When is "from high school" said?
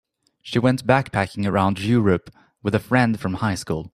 3.19-3.89